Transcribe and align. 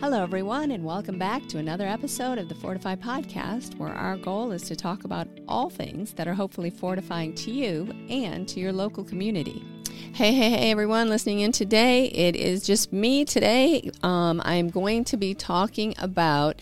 Hello, 0.00 0.22
everyone, 0.22 0.72
and 0.72 0.84
welcome 0.84 1.18
back 1.18 1.46
to 1.46 1.58
another 1.58 1.86
episode 1.86 2.36
of 2.36 2.48
the 2.48 2.54
Fortify 2.56 2.96
Podcast, 2.96 3.78
where 3.78 3.94
our 3.94 4.16
goal 4.16 4.50
is 4.52 4.62
to 4.62 4.76
talk 4.76 5.04
about 5.04 5.28
all 5.48 5.70
things 5.70 6.12
that 6.14 6.28
are 6.28 6.34
hopefully 6.34 6.68
fortifying 6.68 7.34
to 7.36 7.50
you 7.50 7.88
and 8.10 8.46
to 8.48 8.60
your 8.60 8.72
local 8.72 9.04
community. 9.04 9.64
Hey, 10.12 10.34
hey, 10.34 10.50
hey, 10.50 10.70
everyone 10.70 11.08
listening 11.08 11.40
in 11.40 11.52
today. 11.52 12.06
It 12.06 12.36
is 12.36 12.66
just 12.66 12.92
me 12.92 13.24
today. 13.24 13.90
Um, 14.02 14.42
I'm 14.44 14.68
going 14.68 15.04
to 15.04 15.16
be 15.16 15.32
talking 15.32 15.94
about 15.96 16.60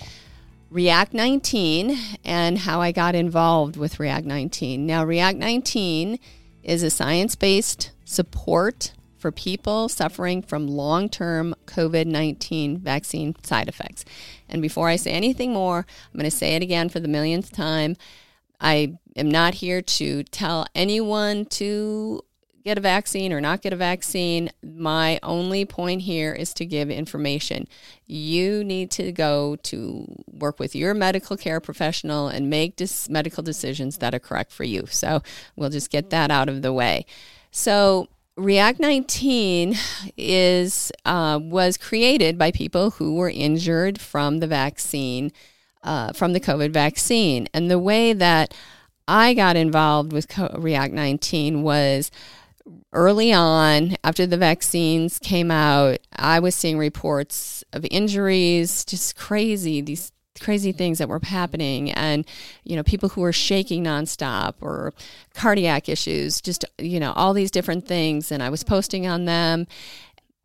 React 0.71 1.14
19 1.14 1.99
and 2.25 2.59
how 2.59 2.80
I 2.80 2.93
got 2.93 3.14
involved 3.14 3.77
with 3.77 3.99
React 3.99 4.27
19. 4.27 4.87
Now, 4.87 5.05
React 5.05 5.39
19 5.39 6.19
is 6.62 6.83
a 6.83 6.91
science 6.91 7.35
based 7.35 7.91
support 8.05 8.93
for 9.23 9.32
people 9.32 9.89
suffering 9.89 10.43
from 10.43 10.66
long 10.66 11.09
term 11.09 11.54
COVID 11.66 12.07
19 12.07 12.79
vaccine 12.79 13.34
side 13.45 13.68
effects. 13.68 14.04
And 14.48 14.61
before 14.61 14.89
I 14.89 14.96
say 14.96 15.13
anything 15.13 15.53
more, 15.53 15.79
I'm 15.79 16.18
going 16.18 16.30
to 16.30 16.36
say 16.36 16.57
it 16.57 16.63
again 16.63 16.89
for 16.89 17.00
the 17.00 17.08
millionth 17.08 17.53
time. 17.53 17.96
I 18.61 18.99
am 19.16 19.30
not 19.30 19.54
here 19.54 19.80
to 19.80 20.25
tell 20.25 20.66
anyone 20.75 21.46
to 21.46 22.22
get 22.64 22.79
a 22.79 22.80
vaccine 22.80 23.32
or 23.32 23.40
not 23.40 23.63
get 23.63 23.72
a 23.72 23.77
vaccine. 23.77 24.50
My 24.63 25.21
only 25.22 25.64
point 25.64 26.02
here 26.02 26.32
is 26.32 26.52
to 26.54 26.66
give 26.66 26.91
information. 26.91 27.66
You 28.07 28.64
need 28.64 28.91
to 28.93 29.13
go 29.13 29.57
to 29.64 30.07
work 30.32 30.58
with 30.58 30.75
your 30.75 30.94
medical 30.94 31.36
care 31.36 31.61
professional 31.61 32.28
and 32.28 32.50
make 32.50 32.77
dis- 32.77 33.08
medical 33.08 33.42
decisions 33.42 33.98
that 33.98 34.14
are 34.14 34.20
correct 34.20 34.52
for 34.52 34.64
you. 34.64 34.86
So 34.91 35.22
we'll 35.56 35.70
just 35.70 35.91
get 35.91 36.11
that 36.11 36.30
out 36.30 36.48
of 36.48 36.62
the 36.62 36.72
way. 36.72 37.06
So 37.50 38.08
React 38.36 38.81
19 38.81 39.75
is 40.17 40.91
uh, 41.05 41.39
was 41.42 41.77
created 41.77 42.39
by 42.39 42.50
people 42.50 42.92
who 42.92 43.17
were 43.17 43.28
injured 43.28 44.00
from 44.00 44.39
the 44.39 44.47
vaccine, 44.47 45.33
uh, 45.83 46.14
from 46.14 46.33
the 46.33 46.41
COVID 46.41 46.70
vaccine, 46.70 47.47
and 47.53 47.70
the 47.70 47.78
way 47.78 48.14
that 48.14 48.55
I 49.06 49.34
got 49.34 49.56
involved 49.56 50.14
with 50.14 50.27
React 50.55 50.94
19 50.94 51.62
was 51.62 52.10
early 52.94 53.34
on 53.34 53.97
after 54.03 54.27
the 54.27 54.38
vaccines 54.38 55.19
came 55.19 55.50
out. 55.50 55.98
I 56.16 56.41
was 56.41 56.55
seeing 56.55 56.78
reports 56.78 57.64
of 57.75 57.84
injuries, 57.91 58.84
just 58.86 59.14
crazy 59.14 59.83
these 59.83 60.10
crazy 60.41 60.72
things 60.72 60.98
that 60.98 61.08
were 61.08 61.20
happening. 61.22 61.92
And 61.92 62.27
you 62.64 62.75
know 62.77 62.83
people 62.83 63.11
who 63.11 63.20
were 63.20 63.33
shaking 63.33 63.84
nonstop 63.84 64.55
or 64.61 64.92
cardiac 65.34 65.88
issues 65.88 66.41
just 66.41 66.64
you 66.78 66.98
know 67.00 67.12
all 67.12 67.33
these 67.33 67.50
different 67.50 67.86
things. 67.86 68.33
And 68.33 68.42
i 68.42 68.50
was 68.50 68.64
posting 68.64 69.06
on 69.06 69.25
them. 69.25 69.66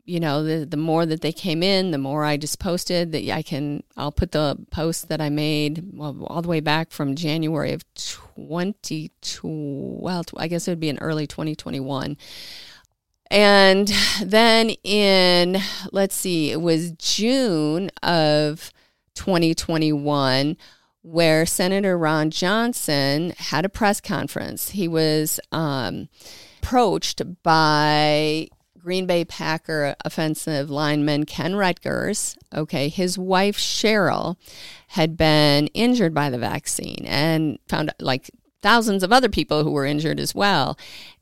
You 0.04 0.20
know 0.20 0.42
the, 0.42 0.64
the 0.64 0.78
more 0.78 1.04
that 1.04 1.20
they 1.20 1.32
came 1.32 1.62
in 1.62 1.90
the 1.90 1.98
more 1.98 2.24
i 2.24 2.38
just 2.38 2.58
posted 2.58 3.12
that 3.12 3.30
i 3.30 3.42
can 3.42 3.82
i'll 3.94 4.10
put 4.10 4.32
the 4.32 4.56
post 4.70 5.10
that 5.10 5.20
i 5.20 5.28
made 5.28 5.84
well, 5.92 6.24
all 6.28 6.40
the 6.40 6.48
way 6.48 6.60
back 6.60 6.92
from 6.92 7.14
january 7.14 7.74
of 7.74 7.84
2012 7.92 10.26
i 10.38 10.48
guess 10.48 10.66
it 10.66 10.70
would 10.70 10.80
be 10.80 10.88
in 10.88 10.96
early 11.00 11.26
2021 11.26 12.16
and 13.30 13.92
then 14.24 14.70
in 14.82 15.58
let's 15.92 16.14
see 16.14 16.52
it 16.52 16.62
was 16.62 16.92
june 16.92 17.90
of 18.02 18.72
2021 19.18 20.56
where 21.02 21.44
Senator 21.44 21.98
Ron 21.98 22.30
Johnson 22.30 23.32
had 23.36 23.64
a 23.64 23.68
press 23.68 24.00
conference. 24.00 24.70
He 24.70 24.86
was 24.88 25.40
um, 25.52 26.08
approached 26.62 27.22
by 27.42 28.48
Green 28.78 29.06
Bay 29.06 29.24
Packer 29.24 29.96
offensive 30.04 30.70
lineman 30.70 31.24
Ken 31.24 31.54
Ruettgers. 31.54 32.36
Okay, 32.54 32.88
his 32.88 33.18
wife 33.18 33.58
Cheryl 33.58 34.36
had 34.88 35.16
been 35.16 35.66
injured 35.68 36.14
by 36.14 36.30
the 36.30 36.38
vaccine 36.38 37.04
and 37.06 37.58
found 37.68 37.92
like 38.00 38.30
thousands 38.62 39.02
of 39.02 39.12
other 39.12 39.28
people 39.28 39.64
who 39.64 39.70
were 39.70 39.86
injured 39.86 40.20
as 40.20 40.34
well. 40.34 40.78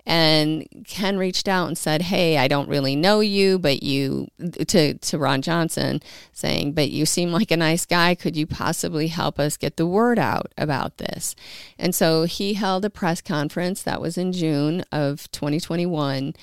And 0.09 0.69
Ken 0.87 1.19
reached 1.19 1.49
out 1.49 1.67
and 1.67 1.77
said, 1.77 2.03
"Hey, 2.03 2.39
I 2.39 2.47
don't 2.47 2.69
really 2.69 2.95
know 2.95 3.19
you, 3.19 3.59
but 3.59 3.83
you 3.83 4.29
to 4.69 4.95
to 4.95 5.19
Ron 5.19 5.43
Johnson 5.43 6.01
saying, 6.33 6.73
but 6.73 6.91
you 6.91 7.07
seem 7.07 7.33
like 7.33 7.51
a 7.51 7.57
nice 7.57 7.85
guy. 7.85 8.15
Could 8.15 8.37
you 8.37 8.47
possibly 8.47 9.09
help 9.09 9.41
us 9.41 9.57
get 9.57 9.77
the 9.77 9.87
word 9.87 10.19
out 10.19 10.53
about 10.57 10.99
this?" 10.99 11.35
And 11.77 11.93
so 11.93 12.23
he 12.23 12.55
held 12.55 12.85
a 12.85 12.91
press 12.91 13.21
conference 13.21 13.83
that 13.83 14.01
was 14.01 14.17
in 14.17 14.33
June 14.33 14.85
of 14.93 15.31
2021 15.33 16.35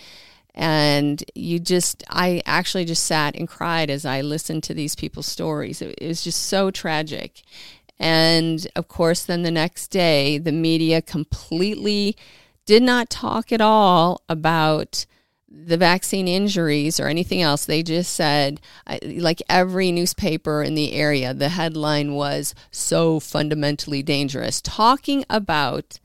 and 0.56 1.24
you 1.34 1.60
just 1.60 2.04
i 2.10 2.42
actually 2.46 2.86
just 2.86 3.04
sat 3.04 3.36
and 3.36 3.48
cried 3.48 3.90
as 3.90 4.06
i 4.06 4.22
listened 4.22 4.62
to 4.62 4.74
these 4.74 4.96
people's 4.96 5.26
stories 5.26 5.82
it, 5.82 5.96
it 5.98 6.08
was 6.08 6.24
just 6.24 6.46
so 6.46 6.70
tragic 6.70 7.42
and 8.00 8.68
of 8.76 8.88
course 8.88 9.24
then 9.24 9.44
the 9.44 9.52
next 9.52 9.88
day 9.88 10.38
the 10.38 10.52
media 10.52 11.02
completely 11.02 12.16
did 12.66 12.84
not 12.84 13.10
talk 13.10 13.52
at 13.52 13.62
all 13.62 14.22
about 14.30 15.06
the 15.54 15.78
vaccine 15.78 16.28
injuries 16.28 17.00
or 17.00 17.08
anything 17.08 17.42
else. 17.42 17.66
They 17.66 17.84
just 17.84 18.14
said, 18.14 18.60
like 19.04 19.42
every 19.48 19.92
newspaper 19.92 20.64
in 20.64 20.74
the 20.74 20.94
area, 20.94 21.34
the 21.34 21.50
headline 21.50 22.16
was 22.16 22.56
so 22.72 23.20
fundamentally 23.20 24.02
dangerous, 24.02 24.62
talking 24.62 25.24
about 25.30 26.00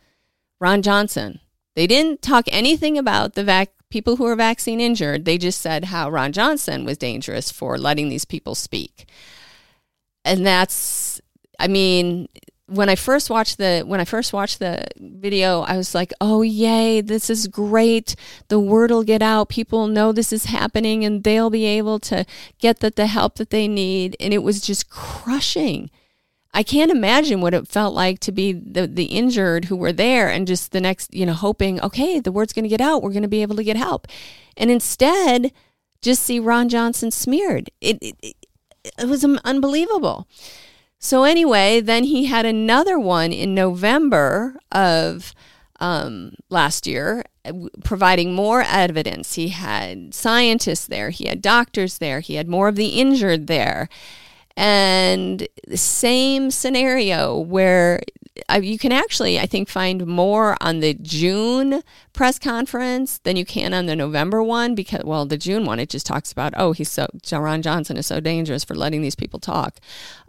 Ron 0.60 0.82
Johnson. 0.82 1.40
They 1.74 1.86
didn't 1.86 2.20
talk 2.20 2.44
anything 2.48 2.98
about 2.98 3.34
the 3.34 3.44
vac- 3.44 3.72
people 3.88 4.16
who 4.16 4.24
were 4.24 4.36
vaccine 4.36 4.80
injured. 4.80 5.24
They 5.24 5.38
just 5.38 5.60
said 5.60 5.86
how 5.86 6.10
Ron 6.10 6.32
Johnson 6.32 6.84
was 6.84 6.98
dangerous 6.98 7.50
for 7.50 7.78
letting 7.78 8.10
these 8.10 8.26
people 8.26 8.54
speak. 8.54 9.06
And 10.24 10.44
that's, 10.44 11.22
I 11.58 11.68
mean, 11.68 12.28
when 12.68 12.90
I 12.90 12.96
first 12.96 13.30
watched 13.30 13.58
the 13.58 13.82
when 13.86 14.00
I 14.00 14.04
first 14.04 14.32
watched 14.32 14.58
the 14.58 14.86
video, 14.98 15.62
I 15.62 15.76
was 15.76 15.94
like, 15.94 16.12
"Oh 16.20 16.42
yay, 16.42 17.00
this 17.00 17.30
is 17.30 17.48
great. 17.48 18.14
The 18.48 18.60
word 18.60 18.90
will 18.90 19.04
get 19.04 19.22
out. 19.22 19.48
People 19.48 19.86
know 19.86 20.12
this 20.12 20.32
is 20.32 20.46
happening 20.46 21.04
and 21.04 21.24
they'll 21.24 21.50
be 21.50 21.64
able 21.64 21.98
to 22.00 22.26
get 22.58 22.80
the, 22.80 22.90
the 22.90 23.06
help 23.06 23.36
that 23.36 23.50
they 23.50 23.68
need." 23.68 24.16
And 24.20 24.34
it 24.34 24.42
was 24.42 24.60
just 24.60 24.90
crushing. 24.90 25.90
I 26.52 26.62
can't 26.62 26.90
imagine 26.90 27.40
what 27.40 27.54
it 27.54 27.68
felt 27.68 27.94
like 27.94 28.20
to 28.20 28.32
be 28.32 28.52
the 28.52 28.86
the 28.86 29.04
injured 29.04 29.66
who 29.66 29.76
were 29.76 29.92
there 29.92 30.28
and 30.28 30.46
just 30.46 30.72
the 30.72 30.80
next, 30.80 31.14
you 31.14 31.24
know, 31.24 31.32
hoping, 31.32 31.80
"Okay, 31.80 32.20
the 32.20 32.32
word's 32.32 32.52
going 32.52 32.64
to 32.64 32.68
get 32.68 32.80
out. 32.82 33.02
We're 33.02 33.12
going 33.12 33.22
to 33.22 33.28
be 33.28 33.42
able 33.42 33.56
to 33.56 33.64
get 33.64 33.76
help." 33.76 34.06
And 34.58 34.70
instead, 34.70 35.52
just 36.02 36.22
see 36.22 36.38
Ron 36.38 36.68
Johnson 36.68 37.10
smeared. 37.10 37.70
It 37.80 37.98
it, 38.02 38.36
it 38.98 39.08
was 39.08 39.24
unbelievable. 39.24 40.28
So 40.98 41.24
anyway, 41.24 41.80
then 41.80 42.04
he 42.04 42.26
had 42.26 42.44
another 42.44 42.98
one 42.98 43.32
in 43.32 43.54
November 43.54 44.56
of 44.72 45.34
um, 45.80 46.32
last 46.50 46.86
year, 46.86 47.24
providing 47.84 48.34
more 48.34 48.62
evidence. 48.62 49.34
He 49.34 49.48
had 49.48 50.12
scientists 50.12 50.86
there, 50.86 51.10
he 51.10 51.28
had 51.28 51.40
doctors 51.40 51.98
there, 51.98 52.20
he 52.20 52.34
had 52.34 52.48
more 52.48 52.68
of 52.68 52.76
the 52.76 52.88
injured 53.00 53.46
there. 53.46 53.88
And 54.56 55.46
the 55.68 55.76
same 55.76 56.50
scenario 56.50 57.38
where 57.38 58.00
you 58.60 58.78
can 58.78 58.92
actually, 58.92 59.38
I 59.38 59.46
think, 59.46 59.68
find 59.68 60.06
more 60.06 60.56
on 60.60 60.80
the 60.80 60.94
June 60.94 61.82
press 62.12 62.38
conference 62.38 63.18
than 63.18 63.36
you 63.36 63.44
can 63.44 63.74
on 63.74 63.86
the 63.86 63.96
November 63.96 64.42
one 64.42 64.74
because, 64.74 65.02
well, 65.04 65.26
the 65.26 65.36
June 65.36 65.64
one, 65.64 65.78
it 65.78 65.90
just 65.90 66.06
talks 66.06 66.32
about, 66.32 66.54
oh, 66.56 66.72
he's 66.72 66.90
so, 66.90 67.06
Ron 67.32 67.62
Johnson 67.62 67.96
is 67.96 68.06
so 68.06 68.20
dangerous 68.20 68.64
for 68.64 68.74
letting 68.74 69.02
these 69.02 69.14
people 69.14 69.40
talk. 69.40 69.78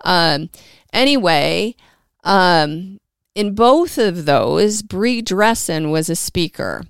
Um, 0.03 0.49
anyway, 0.93 1.75
um, 2.23 2.99
in 3.35 3.55
both 3.55 3.97
of 3.97 4.25
those, 4.25 4.81
Bri 4.81 5.21
Dressen 5.21 5.91
was 5.91 6.09
a 6.09 6.15
speaker. 6.15 6.83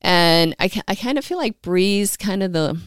And 0.00 0.54
I, 0.60 0.70
I 0.86 0.94
kind 0.94 1.18
of 1.18 1.24
feel 1.24 1.38
like 1.38 1.60
Bri's 1.60 2.16
kind 2.16 2.42
of 2.42 2.52
the, 2.52 2.80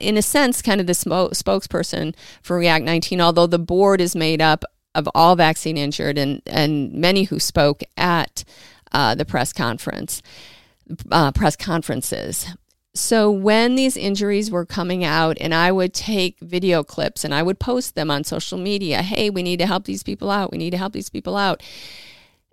in 0.00 0.16
a 0.16 0.22
sense, 0.22 0.60
kind 0.60 0.80
of 0.80 0.86
the 0.86 0.92
spokesperson 0.92 2.14
for 2.42 2.58
React 2.58 2.84
19, 2.84 3.20
although 3.20 3.46
the 3.46 3.58
board 3.58 4.00
is 4.00 4.14
made 4.14 4.42
up 4.42 4.64
of 4.94 5.08
all 5.14 5.36
vaccine 5.36 5.76
injured 5.76 6.18
and, 6.18 6.42
and 6.46 6.92
many 6.92 7.24
who 7.24 7.38
spoke 7.38 7.82
at 7.96 8.44
uh, 8.92 9.14
the 9.14 9.24
press 9.24 9.52
conference, 9.52 10.22
uh, 11.10 11.32
press 11.32 11.56
conferences. 11.56 12.46
So 12.96 13.28
when 13.28 13.74
these 13.74 13.96
injuries 13.96 14.52
were 14.52 14.64
coming 14.64 15.02
out, 15.02 15.36
and 15.40 15.52
I 15.52 15.72
would 15.72 15.92
take 15.92 16.38
video 16.38 16.84
clips 16.84 17.24
and 17.24 17.34
I 17.34 17.42
would 17.42 17.58
post 17.58 17.96
them 17.96 18.08
on 18.08 18.22
social 18.22 18.56
media, 18.56 19.02
hey, 19.02 19.30
we 19.30 19.42
need 19.42 19.58
to 19.58 19.66
help 19.66 19.84
these 19.84 20.04
people 20.04 20.30
out. 20.30 20.52
We 20.52 20.58
need 20.58 20.70
to 20.70 20.78
help 20.78 20.92
these 20.92 21.10
people 21.10 21.36
out. 21.36 21.60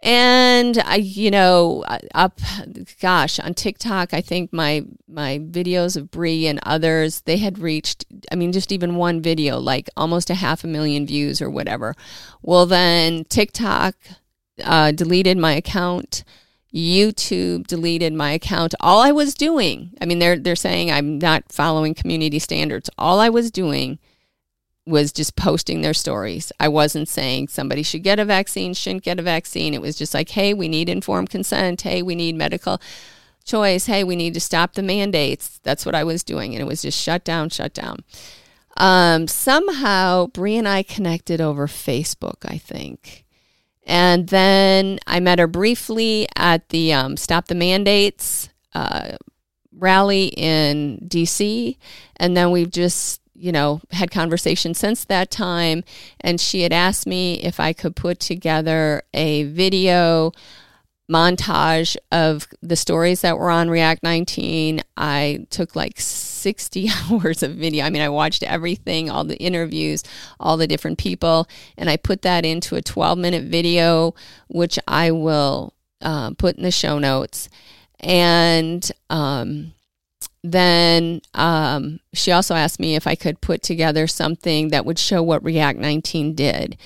And 0.04 0.80
I, 0.80 0.96
you 0.96 1.30
know, 1.30 1.86
up, 2.16 2.40
gosh, 3.02 3.40
on 3.40 3.54
TikTok, 3.54 4.14
I 4.14 4.22
think 4.22 4.52
my 4.52 4.84
my 5.08 5.40
videos 5.40 5.96
of 5.96 6.10
Bri 6.10 6.48
and 6.48 6.60
others, 6.64 7.22
they 7.22 7.38
had 7.38 7.60
reached, 7.60 8.06
I 8.32 8.36
mean, 8.36 8.52
just 8.52 8.72
even 8.72 8.96
one 8.96 9.22
video, 9.22 9.60
like 9.60 9.90
almost 9.96 10.32
a 10.32 10.36
half 10.36 10.64
a 10.64 10.68
million 10.68 11.06
views 11.06 11.40
or 11.40 11.52
whatever. 11.52 11.94
Well, 12.42 12.66
then 12.66 13.26
TikTok 13.26 13.96
uh, 14.64 14.92
deleted 14.92 15.38
my 15.38 15.54
account. 15.54 16.24
YouTube 16.74 17.68
deleted 17.68 18.14
my 18.14 18.32
account. 18.32 18.74
All 18.80 19.02
I 19.02 19.12
was 19.12 19.34
doing, 19.36 19.92
I 20.02 20.06
mean, 20.06 20.20
they're 20.20 20.40
they're 20.40 20.56
saying 20.56 20.90
I'm 20.90 21.20
not 21.20 21.52
following 21.52 21.94
community 21.94 22.40
standards. 22.40 22.90
All 22.98 23.20
I 23.20 23.30
was 23.30 23.52
doing 23.52 24.00
was 24.92 25.12
just 25.12 25.36
posting 25.36 25.82
their 25.82 25.94
stories. 25.94 26.52
I 26.60 26.68
wasn't 26.68 27.10
saying 27.10 27.48
somebody 27.48 27.82
should 27.82 28.04
get 28.04 28.20
a 28.20 28.26
vaccine, 28.26 28.74
shouldn't 28.74 29.04
get 29.04 29.20
a 29.20 29.24
vaccine. 29.24 29.74
It 29.74 29.82
was 29.82 29.98
just 29.98 30.14
like, 30.14 30.30
hey, 30.30 30.54
we 30.54 30.68
need 30.68 30.90
informed 30.90 31.30
consent. 31.30 31.82
Hey, 31.82 32.02
we 32.02 32.14
need 32.14 32.36
medical 32.36 32.80
choice. 33.44 33.88
Hey, 33.88 34.04
we 34.04 34.16
need 34.16 34.34
to 34.36 34.40
stop 34.40 34.74
the 34.74 34.84
mandates. 34.84 35.60
That's 35.64 35.86
what 35.86 35.96
I 35.96 36.04
was 36.04 36.24
doing. 36.24 36.54
And 36.54 36.62
it 36.62 36.68
was 36.68 36.82
just 36.82 37.02
shut 37.02 37.24
down, 37.24 37.50
shut 37.50 37.74
down. 37.74 38.04
Um, 38.78 39.28
somehow, 39.28 40.28
Bri 40.28 40.58
and 40.58 40.68
I 40.68 40.84
connected 40.84 41.42
over 41.42 41.68
Facebook, 41.68 42.46
I 42.46 42.58
think. 42.58 43.26
And 43.86 44.30
then 44.30 45.00
I 45.08 45.20
met 45.20 45.40
her 45.40 45.48
briefly 45.48 46.28
at 46.36 46.70
the 46.70 46.94
um, 46.94 47.18
Stop 47.18 47.48
the 47.48 47.56
Mandates 47.56 48.50
uh, 48.74 49.18
rally 49.76 50.28
in 50.28 51.06
DC. 51.08 51.78
And 52.18 52.38
then 52.38 52.52
we've 52.52 52.70
just, 52.70 53.21
you 53.42 53.52
know, 53.52 53.82
had 53.92 54.12
conversations 54.12 54.78
since 54.78 55.04
that 55.06 55.32
time. 55.32 55.84
And 56.20 56.40
she 56.40 56.62
had 56.62 56.72
asked 56.72 57.08
me 57.08 57.42
if 57.42 57.60
I 57.60 57.74
could 57.74 57.96
put 57.96 58.20
together 58.20 59.02
a 59.14 59.44
video 59.44 60.32
montage 61.12 61.98
of 62.12 62.48
the 62.62 62.76
stories 62.76 63.22
that 63.22 63.38
were 63.38 63.50
on 63.50 63.70
React 63.70 64.04
19. 64.04 64.82
I 64.96 65.46
took 65.50 65.76
like 65.76 66.00
60 66.00 66.90
hours 67.10 67.42
of 67.42 67.56
video. 67.56 67.84
I 67.84 67.90
mean, 67.90 68.04
I 68.04 68.10
watched 68.10 68.44
everything, 68.44 69.10
all 69.10 69.24
the 69.24 69.38
interviews, 69.38 70.04
all 70.40 70.56
the 70.56 70.68
different 70.68 71.00
people, 71.00 71.48
and 71.78 71.90
I 71.90 71.98
put 71.98 72.22
that 72.22 72.46
into 72.46 72.76
a 72.76 72.82
12 72.82 73.18
minute 73.18 73.46
video, 73.46 74.14
which 74.48 74.78
I 74.88 75.12
will 75.12 75.74
uh, 76.02 76.32
put 76.38 76.58
in 76.58 76.64
the 76.64 76.72
show 76.72 77.00
notes. 77.00 77.50
And 78.00 78.90
um, 79.10 79.74
then 80.44 81.22
um, 81.36 82.00
she 82.14 82.32
also 82.32 82.56
asked 82.56 82.80
me 82.80 82.96
if 82.96 83.06
I 83.06 83.16
could 83.16 83.42
put 83.42 83.62
together 83.62 84.08
something 84.08 84.70
that 84.70 84.86
would 84.86 84.98
show 84.98 85.22
what 85.22 85.44
React 85.44 85.80
19 85.80 86.34
did. 86.34 86.78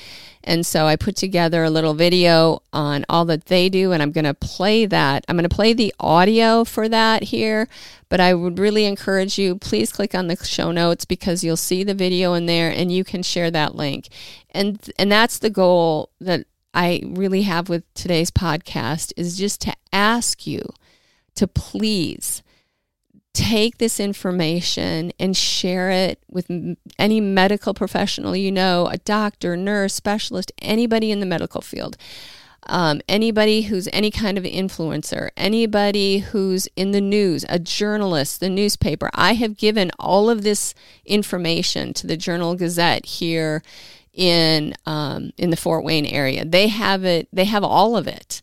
And 0.44 0.66
so 0.66 0.86
I 0.86 0.96
put 0.96 1.16
together 1.16 1.64
a 1.64 1.72
little 1.72 1.96
video 1.96 2.62
on 2.72 3.04
all 3.10 3.26
that 3.26 3.46
they 3.46 3.68
do, 3.68 3.92
and 3.92 4.04
I'm 4.04 4.12
going 4.12 4.26
to 4.26 4.34
play 4.34 4.86
that. 4.86 5.26
I'm 5.28 5.38
going 5.38 5.50
to 5.50 5.56
play 5.56 5.74
the 5.74 5.94
audio 6.00 6.64
for 6.64 6.88
that 6.88 7.24
here, 7.24 7.68
but 8.10 8.20
I 8.20 8.36
would 8.36 8.60
really 8.60 8.86
encourage 8.86 9.40
you, 9.40 9.56
please 9.56 9.92
click 9.92 10.14
on 10.14 10.28
the 10.28 10.36
show 10.46 10.72
notes 10.72 11.06
because 11.06 11.44
you'll 11.44 11.58
see 11.58 11.84
the 11.84 11.96
video 11.96 12.34
in 12.34 12.46
there 12.46 12.70
and 12.70 12.92
you 12.92 13.04
can 13.04 13.24
share 13.24 13.50
that 13.52 13.76
link. 13.76 14.10
And, 14.52 14.80
and 15.00 15.12
that's 15.12 15.40
the 15.40 15.50
goal 15.50 16.12
that 16.22 16.46
I 16.76 17.02
really 17.06 17.44
have 17.44 17.68
with 17.68 17.92
today's 17.96 18.30
podcast 18.30 19.14
is 19.18 19.38
just 19.38 19.62
to 19.62 19.74
ask 19.92 20.46
you 20.46 20.62
to 21.36 21.48
please 21.48 22.44
take 23.36 23.78
this 23.78 24.00
information 24.00 25.12
and 25.20 25.36
share 25.36 25.92
it 25.92 26.20
with 26.30 26.50
any 26.98 27.20
medical 27.20 27.74
professional 27.74 28.36
you 28.36 28.52
know, 28.52 28.88
a 28.88 28.98
doctor, 28.98 29.58
nurse, 29.58 29.94
specialist, 29.94 30.52
anybody 30.62 31.12
in 31.12 31.20
the 31.20 31.26
medical 31.26 31.62
field. 31.62 31.98
Um, 32.68 33.02
anybody 33.08 33.64
who's 33.64 33.88
any 33.94 34.10
kind 34.10 34.40
of 34.40 34.44
influencer, 34.44 35.30
anybody 35.38 36.20
who's 36.20 36.68
in 36.76 36.94
the 36.94 37.02
news, 37.02 37.46
a 37.48 37.60
journalist, 37.60 38.40
the 38.40 38.50
newspaper. 38.50 39.12
I 39.14 39.34
have 39.34 39.56
given 39.56 39.92
all 40.00 40.32
of 40.32 40.42
this 40.42 40.74
information 41.06 41.94
to 41.94 42.08
the 42.08 42.18
Journal 42.18 42.56
Gazette 42.56 43.06
here 43.06 43.62
in 44.14 44.74
um, 44.88 45.32
in 45.38 45.52
the 45.52 45.58
Fort 45.58 45.84
Wayne 45.84 46.08
area. 46.08 46.44
They 46.44 46.70
have 46.70 47.04
it. 47.06 47.28
They 47.32 47.46
have 47.46 47.64
all 47.64 47.96
of 47.96 48.08
it, 48.08 48.42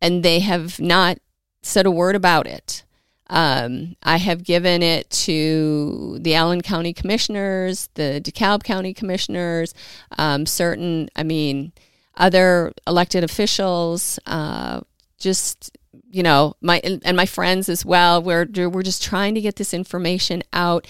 and 0.00 0.24
they 0.24 0.40
have 0.40 0.80
not 0.80 1.18
said 1.62 1.86
a 1.86 1.92
word 1.92 2.16
about 2.16 2.48
it. 2.48 2.82
Um, 3.28 3.96
I 4.02 4.18
have 4.18 4.44
given 4.44 4.82
it 4.82 5.08
to 5.10 6.18
the 6.20 6.34
Allen 6.34 6.60
County 6.60 6.92
Commissioners, 6.92 7.88
the 7.94 8.20
DeKalb 8.22 8.64
County 8.64 8.92
Commissioners, 8.92 9.72
um, 10.18 10.44
certain, 10.44 11.08
I 11.16 11.22
mean, 11.22 11.72
other 12.16 12.72
elected 12.86 13.24
officials, 13.24 14.18
uh, 14.26 14.80
just 15.18 15.72
you 16.10 16.22
know, 16.22 16.54
my 16.60 16.80
and 16.84 17.16
my 17.16 17.26
friends 17.26 17.68
as 17.68 17.84
well. 17.84 18.22
We're 18.22 18.46
we're 18.68 18.82
just 18.82 19.02
trying 19.02 19.34
to 19.34 19.40
get 19.40 19.56
this 19.56 19.74
information 19.74 20.42
out. 20.52 20.86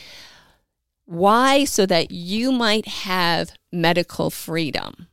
Why? 1.07 1.65
So 1.65 1.87
that 1.87 2.11
you 2.11 2.53
might 2.53 2.87
have 2.87 3.53
medical 3.73 4.29
freedom. 4.29 5.09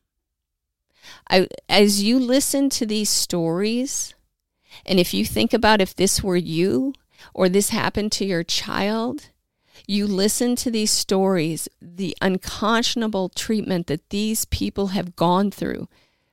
I, 1.29 1.47
as 1.69 2.03
you 2.03 2.19
listen 2.19 2.69
to 2.71 2.85
these 2.85 3.09
stories, 3.09 4.13
and 4.85 4.99
if 4.99 5.13
you 5.13 5.25
think 5.25 5.53
about 5.53 5.79
if 5.79 5.95
this 5.95 6.21
were 6.21 6.35
you, 6.35 6.93
or 7.33 7.49
this 7.49 7.69
happened 7.69 8.11
to 8.13 8.25
your 8.25 8.43
child, 8.43 9.29
you 9.87 10.07
listen 10.07 10.55
to 10.57 10.71
these 10.71 10.91
stories, 10.91 11.67
the 11.81 12.15
unconscionable 12.21 13.29
treatment 13.29 13.87
that 13.87 14.09
these 14.09 14.45
people 14.45 14.87
have 14.87 15.15
gone 15.15 15.51
through, 15.51 15.87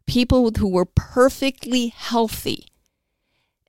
people 0.07 0.51
who 0.59 0.69
were 0.69 0.85
perfectly 0.85 1.89
healthy 1.89 2.67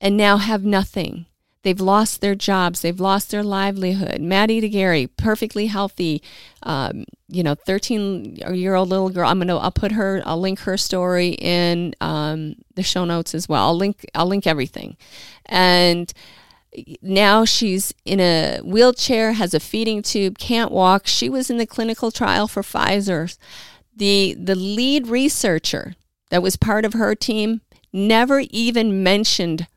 and 0.02 0.16
now 0.16 0.38
have 0.38 0.64
nothing. 0.64 1.26
They've 1.62 1.80
lost 1.80 2.22
their 2.22 2.36
jobs. 2.36 2.82
They've 2.82 3.00
lost 3.00 3.32
their 3.32 3.44
livelihood. 3.44 4.22
Maddie 4.22 4.62
de 4.62 4.70
Garay, 4.70 5.08
perfectly 5.08 5.68
healthy, 5.68 6.24
um, 6.64 7.04
you 7.28 7.44
know, 7.44 7.54
13 7.54 8.38
year 8.54 8.76
old 8.76 8.88
little 8.88 9.10
girl. 9.10 9.28
I'm 9.28 9.40
going 9.40 9.50
to, 9.50 9.56
I'll 9.56 9.72
put 9.72 9.92
her, 9.92 10.22
I'll 10.26 10.40
link 10.40 10.60
her 10.60 10.78
story 10.78 11.30
in 11.32 11.96
um, 12.00 12.56
the 12.76 12.84
show 12.84 13.04
notes 13.04 13.36
as 13.36 13.50
well. 13.50 13.68
I'll 13.68 13.78
link, 13.78 14.06
I'll 14.16 14.26
link 14.26 14.48
everything. 14.48 14.96
And 15.48 16.12
now 17.02 17.46
she's 17.46 17.94
in 18.06 18.20
a 18.20 18.60
wheelchair, 18.64 19.34
has 19.34 19.54
a 19.54 19.60
feeding 19.60 20.02
tube, 20.02 20.38
can't 20.38 20.72
walk. 20.72 21.08
She 21.08 21.30
was 21.30 21.50
in 21.50 21.58
the 21.58 21.66
clinical 21.66 22.12
trial 22.12 22.48
for 22.48 22.62
Pfizer. 22.62 23.36
The 23.96 24.36
the 24.40 24.56
lead 24.56 25.08
researcher 25.08 25.96
that 26.30 26.44
was 26.44 26.56
part 26.56 26.86
of 26.86 26.94
her 26.94 27.16
team 27.16 27.62
never 27.92 28.42
even 28.52 29.04
mentioned 29.04 29.68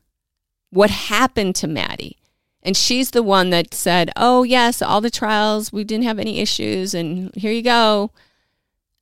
what 0.69 0.89
happened 0.89 1.55
to 1.55 1.67
Maddie. 1.67 2.17
And 2.61 2.77
she's 2.77 3.11
the 3.11 3.23
one 3.23 3.49
that 3.49 3.73
said, 3.73 4.11
"Oh, 4.15 4.43
yes, 4.43 4.81
all 4.81 5.01
the 5.01 5.09
trials, 5.09 5.73
we 5.73 5.83
didn't 5.83 6.05
have 6.05 6.19
any 6.19 6.39
issues 6.39 6.93
and 6.93 7.33
here 7.35 7.51
you 7.51 7.63
go." 7.63 8.11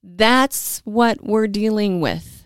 That's 0.03 0.81
what 0.83 1.23
we're 1.23 1.47
dealing 1.47 2.01
with 2.01 2.40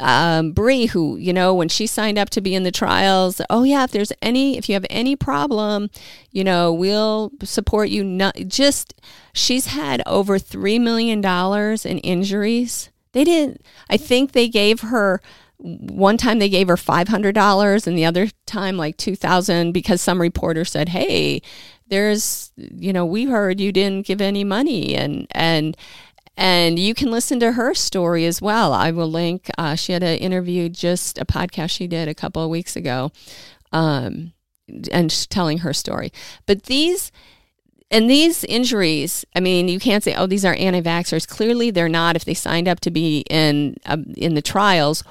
um, 0.00 0.52
Bri, 0.52 0.86
who, 0.86 1.16
you 1.16 1.32
know, 1.32 1.54
when 1.54 1.68
she 1.68 1.86
signed 1.86 2.18
up 2.18 2.30
to 2.30 2.40
be 2.40 2.54
in 2.54 2.62
the 2.62 2.72
trials, 2.72 3.40
oh, 3.50 3.62
yeah, 3.62 3.84
if 3.84 3.90
there's 3.90 4.12
any, 4.22 4.56
if 4.56 4.68
you 4.68 4.74
have 4.74 4.86
any 4.90 5.16
problem, 5.16 5.90
you 6.30 6.44
know, 6.44 6.72
we'll 6.72 7.32
support 7.42 7.88
you. 7.88 8.04
Not, 8.04 8.36
just, 8.46 8.94
she's 9.32 9.66
had 9.66 10.02
over 10.06 10.38
$3 10.38 10.80
million 10.80 11.24
in 11.24 11.98
injuries. 11.98 12.90
They 13.12 13.24
didn't, 13.24 13.64
I 13.88 13.96
think 13.96 14.32
they 14.32 14.48
gave 14.48 14.80
her, 14.80 15.20
one 15.58 16.18
time 16.18 16.38
they 16.38 16.50
gave 16.50 16.68
her 16.68 16.76
$500 16.76 17.86
and 17.86 17.98
the 17.98 18.04
other 18.04 18.28
time 18.44 18.76
like 18.76 18.98
2000 18.98 19.72
because 19.72 20.02
some 20.02 20.20
reporter 20.20 20.64
said, 20.64 20.90
hey, 20.90 21.40
there's, 21.88 22.52
you 22.56 22.92
know, 22.92 23.06
we 23.06 23.24
heard 23.24 23.60
you 23.60 23.72
didn't 23.72 24.06
give 24.06 24.20
any 24.20 24.44
money. 24.44 24.94
And, 24.94 25.26
and, 25.30 25.76
and 26.36 26.78
you 26.78 26.94
can 26.94 27.10
listen 27.10 27.40
to 27.40 27.52
her 27.52 27.74
story 27.74 28.26
as 28.26 28.42
well. 28.42 28.72
I 28.72 28.90
will 28.90 29.10
link. 29.10 29.50
Uh, 29.56 29.74
she 29.74 29.92
had 29.92 30.02
an 30.02 30.18
interview, 30.18 30.68
just 30.68 31.18
a 31.18 31.24
podcast 31.24 31.70
she 31.70 31.86
did 31.86 32.08
a 32.08 32.14
couple 32.14 32.42
of 32.42 32.50
weeks 32.50 32.76
ago, 32.76 33.10
um, 33.72 34.32
and 34.92 35.10
telling 35.30 35.58
her 35.58 35.72
story. 35.72 36.12
But 36.44 36.64
these 36.64 37.10
and 37.90 38.10
these 38.10 38.42
injuries, 38.44 39.24
I 39.34 39.40
mean, 39.40 39.68
you 39.68 39.78
can't 39.78 40.02
say, 40.02 40.14
"Oh, 40.14 40.26
these 40.26 40.44
are 40.44 40.54
anti-vaxxers." 40.54 41.26
Clearly, 41.26 41.70
they're 41.70 41.88
not. 41.88 42.16
If 42.16 42.24
they 42.24 42.34
signed 42.34 42.68
up 42.68 42.80
to 42.80 42.90
be 42.90 43.24
in 43.30 43.76
uh, 43.86 43.98
in 44.16 44.34
the 44.34 44.42
trials, 44.42 45.04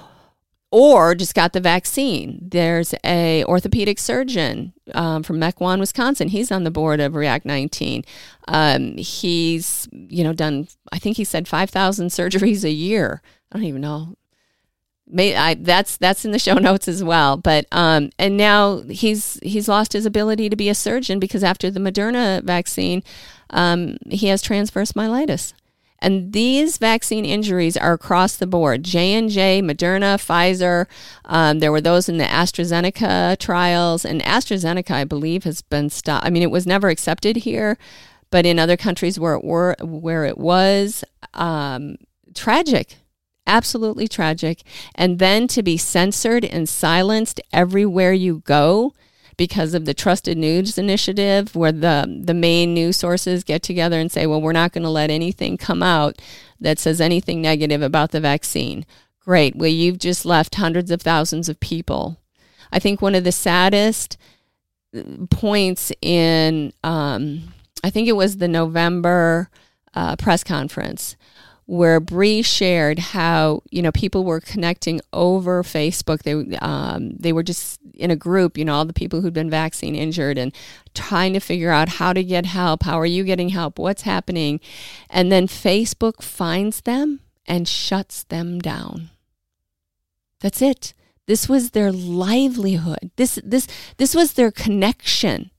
or 0.72 1.16
just 1.16 1.36
got 1.36 1.54
the 1.54 1.60
vaccine. 1.60 2.40
There's 2.42 2.94
a 3.04 3.44
orthopedic 3.46 4.00
surgeon 4.00 4.74
um, 4.94 5.24
from 5.24 5.40
Mequon, 5.40 5.80
Wisconsin. 5.80 6.30
He's 6.30 6.52
on 6.52 6.64
the 6.64 6.72
board 6.72 7.00
of 7.00 7.16
React 7.16 7.46
19. 7.46 8.04
Um, 8.48 8.98
he's 8.98 9.88
you 9.92 10.24
know 10.24 10.34
done. 10.34 10.68
I 10.92 11.00
think 11.00 11.18
he 11.18 11.24
said 11.24 11.48
five 11.48 11.70
thousand 11.70 12.08
surgeries 12.10 12.64
a 12.64 12.72
year. 12.72 13.22
I 13.52 13.58
don't 13.58 13.66
even 13.66 13.82
know. 13.82 14.16
May, 15.08 15.36
I, 15.36 15.54
that's 15.54 15.98
that's 15.98 16.26
in 16.26 16.32
the 16.32 16.40
show 16.40 16.54
notes 16.56 16.88
as 16.88 17.04
well. 17.04 17.38
But 17.38 17.68
um, 17.72 18.10
and 18.18 18.38
now 18.38 18.82
he's 18.82 19.40
he's 19.44 19.68
lost 19.68 19.94
his 19.94 20.06
ability 20.06 20.50
to 20.50 20.56
be 20.56 20.70
a 20.70 20.76
surgeon 20.76 21.20
because 21.20 21.44
after 21.44 21.70
the 21.70 21.80
Moderna 21.80 22.44
vaccine, 22.44 23.04
um, 23.52 23.98
he 24.10 24.28
has 24.28 24.42
transverse 24.42 24.94
myelitis. 24.94 25.54
And 26.06 26.34
these 26.34 26.78
vaccine 26.78 27.26
injuries 27.26 27.76
are 27.76 27.94
across 27.94 28.36
the 28.36 28.46
board. 28.46 28.84
J 28.84 29.16
and 29.16 29.28
J, 29.28 29.60
Moderna, 29.64 30.20
Pfizer. 30.20 30.86
Um, 31.26 31.58
there 31.58 31.72
were 31.72 31.82
those 31.82 32.08
in 32.08 32.20
the 32.20 32.26
AstraZeneca 32.26 33.40
trials, 33.40 34.06
and 34.06 34.22
AstraZeneca, 34.22 34.92
I 34.92 35.04
believe, 35.04 35.46
has 35.46 35.64
been 35.64 35.90
stopped. 35.90 36.24
I 36.24 36.30
mean, 36.30 36.44
it 36.44 36.52
was 36.52 36.68
never 36.68 36.90
accepted 36.90 37.38
here, 37.38 37.80
but 38.30 38.46
in 38.46 38.60
other 38.60 38.78
countries 38.78 39.20
where 39.20 39.34
it 39.34 39.44
were 39.44 39.76
where 39.82 40.26
it 40.26 40.38
was, 40.38 41.04
um, 41.34 41.96
tragic 42.36 42.98
absolutely 43.48 44.08
tragic. 44.08 44.64
And 44.96 45.20
then 45.20 45.48
to 45.50 45.62
be 45.62 45.78
censored 45.78 46.46
and 46.46 46.68
silenced 46.68 47.40
everywhere 47.54 48.14
you 48.14 48.42
go 48.46 48.94
because 49.38 49.74
of 49.74 49.86
the 49.86 49.94
trusted 49.94 50.38
news 50.38 50.78
initiative 50.78 51.56
where 51.56 51.72
the 51.72 52.22
the 52.24 52.34
main 52.34 52.74
news 52.74 52.98
sources 52.98 53.44
get 53.44 53.62
together 53.62 54.00
and 54.00 54.12
say 54.12 54.26
well 54.26 54.42
we're 54.42 54.52
not 54.52 54.72
going 54.72 54.84
to 54.84 54.90
let 54.90 55.10
anything 55.10 55.58
come 55.58 55.84
out 55.84 56.22
that 56.60 56.80
says 56.80 57.02
anything 57.02 57.42
negative 57.42 57.82
about 57.82 58.12
the 58.12 58.22
vaccine. 58.22 58.86
Great. 59.20 59.56
Well 59.56 59.70
you've 59.70 60.00
just 60.00 60.26
left 60.26 60.56
hundreds 60.56 60.92
of 60.92 61.02
thousands 61.02 61.50
of 61.50 61.60
people. 61.60 62.18
I 62.72 62.80
think 62.80 63.02
one 63.02 63.16
of 63.16 63.24
the 63.24 63.32
saddest 63.32 64.18
points 65.30 65.92
in 66.02 66.74
um, 66.84 67.54
i 67.84 67.90
think 67.90 68.08
it 68.08 68.14
was 68.14 68.38
the 68.38 68.48
november 68.48 69.50
uh, 69.94 70.16
press 70.16 70.44
conference 70.44 71.16
where 71.68 72.00
Bri 72.00 72.42
shared 72.42 73.00
how 73.00 73.64
you 73.72 73.82
know 73.82 73.92
people 73.92 74.24
were 74.24 74.40
connecting 74.40 75.02
over 75.14 75.64
Facebook. 75.64 76.24
They 76.24 76.58
um, 76.58 77.16
they 77.18 77.34
were 77.34 77.44
just 77.44 77.80
in 77.94 78.12
a 78.12 78.16
group, 78.16 78.58
you 78.58 78.66
know, 78.66 78.76
all 78.76 78.86
the 78.86 78.94
people 78.94 79.22
who'd 79.22 79.34
been 79.34 79.50
vaccine 79.50 79.96
injured 79.96 80.38
and 80.38 80.54
trying 80.94 81.34
to 81.34 81.40
figure 81.40 81.72
out 81.72 81.90
how 81.90 82.14
to 82.14 82.24
get 82.24 82.46
help. 82.46 82.84
How 82.84 83.00
are 83.00 83.06
you 83.06 83.24
getting 83.24 83.50
help? 83.50 83.80
What's 83.80 84.04
happening? 84.04 84.60
And 85.10 85.32
then 85.32 85.48
Facebook 85.48 86.22
finds 86.22 86.82
them 86.82 87.22
and 87.48 87.68
shuts 87.68 88.24
them 88.24 88.60
down. 88.60 89.10
That's 90.42 90.62
it. 90.62 90.94
This 91.28 91.50
was 91.50 91.72
their 91.72 91.92
livelihood. 91.92 93.12
This 93.16 93.40
this 93.44 93.68
this 93.98 94.14
was 94.14 94.34
their 94.34 94.52
connection 94.52 95.50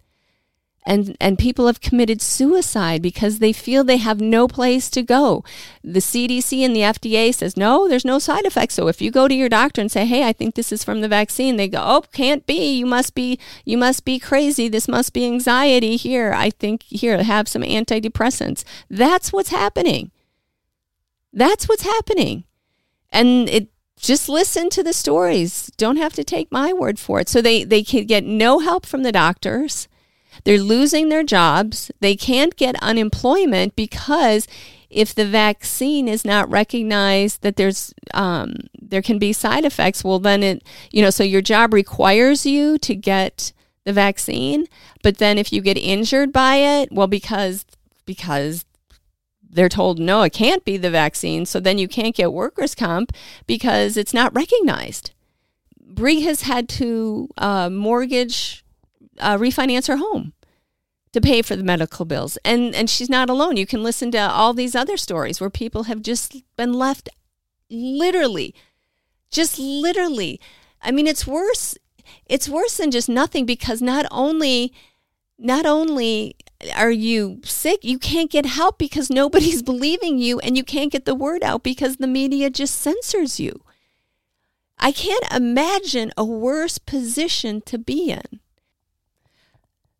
and 0.86 1.16
and 1.20 1.38
people 1.38 1.66
have 1.66 1.80
committed 1.80 2.22
suicide 2.22 3.02
because 3.02 3.40
they 3.40 3.52
feel 3.52 3.82
they 3.82 3.96
have 3.96 4.20
no 4.20 4.46
place 4.46 4.88
to 4.90 5.02
go. 5.02 5.44
The 5.82 5.98
CDC 5.98 6.64
and 6.64 6.74
the 6.74 6.80
FDA 6.80 7.34
says 7.34 7.56
no, 7.56 7.88
there's 7.88 8.04
no 8.04 8.20
side 8.20 8.46
effects. 8.46 8.74
So 8.74 8.86
if 8.86 9.02
you 9.02 9.10
go 9.10 9.26
to 9.26 9.34
your 9.34 9.48
doctor 9.48 9.80
and 9.80 9.90
say, 9.90 10.06
"Hey, 10.06 10.26
I 10.26 10.32
think 10.32 10.54
this 10.54 10.72
is 10.72 10.84
from 10.84 11.00
the 11.00 11.08
vaccine," 11.08 11.56
they 11.56 11.68
go, 11.68 11.82
"Oh, 11.84 12.04
can't 12.12 12.46
be. 12.46 12.76
You 12.76 12.86
must 12.86 13.14
be 13.14 13.38
you 13.64 13.76
must 13.76 14.04
be 14.04 14.18
crazy. 14.20 14.68
This 14.68 14.86
must 14.86 15.12
be 15.12 15.26
anxiety. 15.26 15.96
Here, 15.96 16.32
I 16.32 16.50
think 16.50 16.84
here 16.84 17.22
have 17.22 17.48
some 17.48 17.62
antidepressants." 17.62 18.62
That's 18.88 19.32
what's 19.32 19.50
happening. 19.50 20.12
That's 21.32 21.68
what's 21.68 21.82
happening. 21.82 22.44
And 23.10 23.48
it 23.48 23.68
just 23.98 24.28
listen 24.28 24.70
to 24.70 24.82
the 24.84 24.92
stories. 24.92 25.70
Don't 25.76 25.96
have 25.96 26.12
to 26.14 26.22
take 26.22 26.52
my 26.52 26.72
word 26.72 26.98
for 27.00 27.18
it. 27.18 27.28
So 27.28 27.42
they 27.42 27.64
they 27.64 27.82
can 27.82 28.06
get 28.06 28.24
no 28.24 28.60
help 28.60 28.86
from 28.86 29.02
the 29.02 29.12
doctors 29.12 29.88
they're 30.44 30.58
losing 30.58 31.08
their 31.08 31.24
jobs. 31.24 31.90
They 32.00 32.16
can't 32.16 32.56
get 32.56 32.82
unemployment 32.82 33.76
because 33.76 34.46
if 34.90 35.14
the 35.14 35.26
vaccine 35.26 36.08
is 36.08 36.24
not 36.24 36.48
recognized 36.50 37.42
that 37.42 37.56
there's 37.56 37.92
um, 38.14 38.54
there 38.80 39.02
can 39.02 39.18
be 39.18 39.32
side 39.32 39.64
effects, 39.64 40.04
well 40.04 40.18
then 40.18 40.42
it 40.42 40.66
you 40.90 41.02
know 41.02 41.10
so 41.10 41.24
your 41.24 41.42
job 41.42 41.72
requires 41.72 42.46
you 42.46 42.78
to 42.78 42.94
get 42.94 43.52
the 43.84 43.92
vaccine, 43.92 44.66
but 45.02 45.18
then 45.18 45.38
if 45.38 45.52
you 45.52 45.60
get 45.60 45.76
injured 45.76 46.32
by 46.32 46.56
it, 46.56 46.90
well 46.92 47.06
because 47.06 47.64
because 48.04 48.64
they're 49.48 49.68
told 49.68 49.98
no, 49.98 50.22
it 50.22 50.32
can't 50.32 50.64
be 50.64 50.76
the 50.76 50.90
vaccine, 50.90 51.46
so 51.46 51.58
then 51.60 51.78
you 51.78 51.88
can't 51.88 52.14
get 52.14 52.32
workers 52.32 52.74
comp 52.74 53.12
because 53.46 53.96
it's 53.96 54.14
not 54.14 54.34
recognized. 54.34 55.12
Bri 55.80 56.20
has 56.20 56.42
had 56.42 56.68
to 56.68 57.28
uh, 57.38 57.70
mortgage 57.70 58.64
uh, 59.18 59.36
refinance 59.36 59.88
her 59.88 59.96
home 59.96 60.32
to 61.12 61.20
pay 61.20 61.42
for 61.42 61.56
the 61.56 61.64
medical 61.64 62.04
bills. 62.04 62.36
And 62.44 62.74
and 62.74 62.90
she's 62.90 63.10
not 63.10 63.30
alone. 63.30 63.56
You 63.56 63.66
can 63.66 63.82
listen 63.82 64.10
to 64.12 64.18
all 64.18 64.52
these 64.52 64.74
other 64.74 64.96
stories 64.96 65.40
where 65.40 65.50
people 65.50 65.84
have 65.84 66.02
just 66.02 66.36
been 66.56 66.72
left 66.72 67.08
literally 67.70 68.54
just 69.30 69.58
literally. 69.58 70.40
I 70.82 70.90
mean 70.90 71.06
it's 71.06 71.26
worse 71.26 71.76
it's 72.26 72.48
worse 72.48 72.76
than 72.76 72.90
just 72.90 73.08
nothing 73.08 73.46
because 73.46 73.82
not 73.82 74.06
only 74.10 74.72
not 75.38 75.66
only 75.66 76.36
are 76.74 76.90
you 76.90 77.40
sick, 77.44 77.84
you 77.84 77.98
can't 77.98 78.30
get 78.30 78.46
help 78.46 78.78
because 78.78 79.10
nobody's 79.10 79.62
believing 79.72 80.18
you 80.18 80.38
and 80.40 80.56
you 80.56 80.64
can't 80.64 80.92
get 80.92 81.04
the 81.04 81.14
word 81.14 81.42
out 81.42 81.62
because 81.62 81.96
the 81.96 82.06
media 82.06 82.50
just 82.50 82.76
censors 82.76 83.38
you. 83.38 83.62
I 84.78 84.92
can't 84.92 85.24
imagine 85.32 86.12
a 86.16 86.24
worse 86.24 86.78
position 86.78 87.62
to 87.62 87.78
be 87.78 88.10
in. 88.10 88.40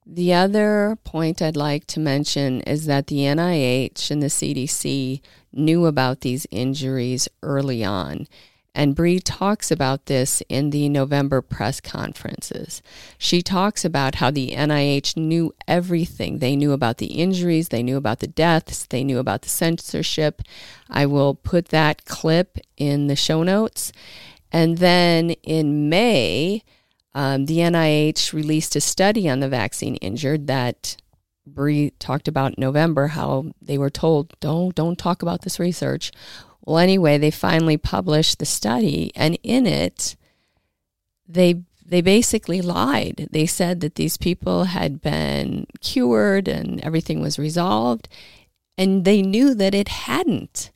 The 0.09 0.33
other 0.33 0.99
point 1.03 1.43
I'd 1.43 1.57
like 1.57 1.85
to 1.89 2.01
mention 2.01 2.61
is 2.61 2.87
that 2.87 3.09
the 3.09 3.19
NIH 3.19 4.09
and 4.13 4.23
the 4.23 4.29
CDC 4.29 5.21
knew 5.53 5.87
about 5.87 6.21
these 6.21 6.47
injuries 6.53 7.29
early 7.43 7.85
on. 7.85 8.29
And 8.73 8.95
Bri 8.95 9.19
talks 9.19 9.73
about 9.73 10.07
this 10.07 10.43
in 10.49 10.71
the 10.71 10.89
November 10.89 11.43
press 11.43 11.81
conferences. 11.81 12.83
She 13.19 13.43
talks 13.43 13.85
about 13.85 14.17
how 14.17 14.31
the 14.31 14.51
NIH 14.51 15.17
knew 15.17 15.53
everything. 15.67 16.39
They 16.39 16.55
knew 16.55 16.73
about 16.73 16.99
the 16.99 17.07
injuries, 17.07 17.71
they 17.71 17.83
knew 17.83 17.97
about 17.97 18.21
the 18.21 18.29
deaths, 18.29 18.87
they 18.87 19.03
knew 19.03 19.19
about 19.19 19.43
the 19.43 19.49
censorship. 19.49 20.43
I 20.89 21.07
will 21.07 21.35
put 21.35 21.71
that 21.71 22.05
clip 22.05 22.59
in 22.77 23.09
the 23.09 23.17
show 23.17 23.43
notes. 23.43 23.93
And 24.53 24.79
then 24.79 25.31
in 25.43 25.89
May, 25.89 26.63
um, 27.17 27.47
the 27.47 27.61
NIH 27.61 28.35
released 28.35 28.77
a 28.77 28.81
study 28.81 29.27
on 29.27 29.41
the 29.41 29.49
vaccine 29.49 29.95
injured 29.97 30.49
that 30.49 30.99
Bri 31.47 31.95
talked 31.99 32.29
about 32.29 32.53
in 32.53 32.57
November, 32.59 33.07
how 33.07 33.53
they 33.63 33.79
were 33.79 33.89
told, 33.89 34.39
don't, 34.41 34.75
don't 34.75 34.99
talk 34.99 35.23
about 35.23 35.41
this 35.41 35.59
research. 35.59 36.13
Well, 36.61 36.77
anyway, 36.77 37.17
they 37.17 37.31
finally 37.31 37.79
published 37.79 38.39
the 38.39 38.45
study, 38.45 39.13
and 39.17 39.39
in 39.43 39.67
it, 39.67 40.15
they 41.27 41.63
they 41.87 42.03
basically 42.03 42.61
lied. 42.61 43.29
They 43.31 43.47
said 43.47 43.81
that 43.81 43.95
these 43.95 44.19
people 44.19 44.65
had 44.65 45.01
been 45.01 45.69
cured 45.81 46.49
and 46.49 46.81
everything 46.81 47.21
was 47.21 47.39
resolved, 47.39 48.09
and 48.77 49.05
they 49.07 49.23
knew 49.23 49.55
that 49.55 49.75
it 49.75 49.89
hadn't. 49.89 50.71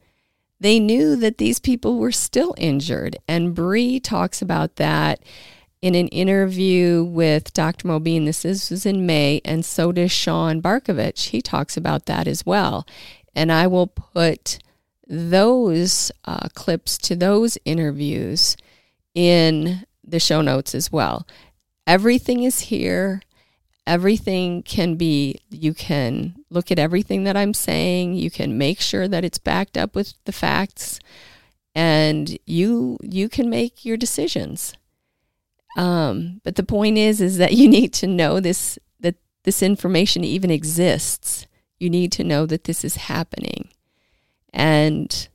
They 0.58 0.78
knew 0.78 1.16
that 1.16 1.38
these 1.38 1.58
people 1.58 1.98
were 1.98 2.12
still 2.12 2.54
injured, 2.56 3.18
and 3.28 3.54
Bri 3.54 4.00
talks 4.00 4.40
about 4.40 4.76
that 4.76 5.20
in 5.82 5.94
an 5.94 6.08
interview 6.08 7.02
with 7.02 7.52
Dr. 7.52 7.88
Mobeen. 7.88 8.26
This 8.26 8.44
is, 8.44 8.70
was 8.70 8.84
in 8.84 9.06
May, 9.06 9.40
and 9.44 9.64
so 9.64 9.92
does 9.92 10.12
Shaun 10.12 10.60
Barcavage. 10.60 11.28
He 11.28 11.40
talks 11.40 11.76
about 11.76 12.06
that 12.06 12.26
as 12.26 12.44
well. 12.44 12.86
And 13.34 13.50
I 13.50 13.66
will 13.66 13.86
put 13.86 14.58
those 15.06 16.12
uh, 16.24 16.48
clips 16.54 16.98
to 16.98 17.16
those 17.16 17.58
interviews 17.64 18.56
in 19.14 19.84
the 20.04 20.20
show 20.20 20.40
notes 20.40 20.74
as 20.74 20.92
well. 20.92 21.26
Everything 21.86 22.42
is 22.42 22.60
here. 22.60 23.22
Everything 23.86 24.62
can 24.62 24.96
be, 24.96 25.40
you 25.50 25.74
can 25.74 26.36
look 26.50 26.70
at 26.70 26.78
everything 26.78 27.24
that 27.24 27.36
I'm 27.36 27.54
saying. 27.54 28.14
You 28.14 28.30
can 28.30 28.58
make 28.58 28.80
sure 28.80 29.08
that 29.08 29.24
it's 29.24 29.38
backed 29.38 29.76
up 29.76 29.94
with 29.94 30.14
the 30.24 30.32
facts 30.32 31.00
and 31.74 32.38
you 32.46 32.98
you 33.02 33.28
can 33.28 33.48
make 33.48 33.84
your 33.84 33.96
decisions. 33.96 34.74
Um, 35.76 36.40
but 36.44 36.56
the 36.56 36.62
point 36.62 36.98
is, 36.98 37.20
is 37.20 37.38
that 37.38 37.52
you 37.52 37.68
need 37.68 37.92
to 37.94 38.06
know 38.06 38.40
this 38.40 38.78
that 39.00 39.16
this 39.44 39.62
information 39.62 40.24
even 40.24 40.50
exists. 40.50 41.46
You 41.78 41.90
need 41.90 42.12
to 42.12 42.24
know 42.24 42.46
that 42.46 42.64
this 42.64 42.84
is 42.84 42.96
happening, 42.96 43.68
and 44.52 45.28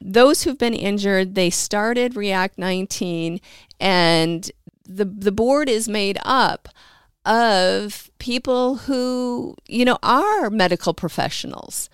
those 0.00 0.42
who've 0.42 0.58
been 0.58 0.74
injured, 0.74 1.34
they 1.34 1.50
started 1.50 2.16
React 2.16 2.58
19, 2.58 3.40
and 3.80 4.50
the 4.84 5.04
the 5.04 5.32
board 5.32 5.68
is 5.68 5.88
made 5.88 6.18
up 6.24 6.68
of 7.24 8.10
people 8.18 8.76
who 8.76 9.54
you 9.68 9.84
know 9.84 9.98
are 10.02 10.50
medical 10.50 10.92
professionals 10.92 11.88